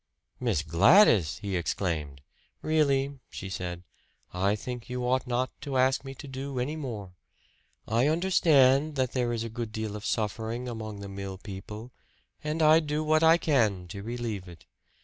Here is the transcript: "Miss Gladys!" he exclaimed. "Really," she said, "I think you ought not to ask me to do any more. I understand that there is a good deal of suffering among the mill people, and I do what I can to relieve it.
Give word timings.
"Miss 0.39 0.63
Gladys!" 0.63 1.37
he 1.43 1.55
exclaimed. 1.55 2.23
"Really," 2.63 3.19
she 3.29 3.49
said, 3.49 3.83
"I 4.33 4.55
think 4.55 4.89
you 4.89 5.07
ought 5.07 5.27
not 5.27 5.51
to 5.61 5.77
ask 5.77 6.03
me 6.03 6.15
to 6.15 6.27
do 6.27 6.57
any 6.57 6.75
more. 6.75 7.11
I 7.87 8.07
understand 8.07 8.95
that 8.95 9.11
there 9.11 9.31
is 9.31 9.43
a 9.43 9.47
good 9.47 9.71
deal 9.71 9.95
of 9.95 10.03
suffering 10.03 10.67
among 10.67 11.01
the 11.01 11.07
mill 11.07 11.37
people, 11.37 11.91
and 12.43 12.63
I 12.63 12.79
do 12.79 13.03
what 13.03 13.21
I 13.21 13.37
can 13.37 13.87
to 13.89 14.01
relieve 14.01 14.47
it. 14.47 14.65